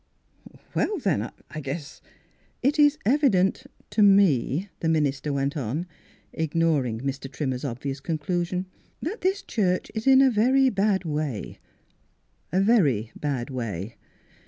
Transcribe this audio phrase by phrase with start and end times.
[0.73, 2.01] "Well, then, I guess—
[2.61, 5.85] 1" It is evident to me," the minister went on,
[6.33, 7.31] ignoring Mr.
[7.31, 8.65] Trimmer's obvious con clusion,"
[9.03, 11.59] that this church is in a very bad way—
[12.51, 13.95] a very bad way.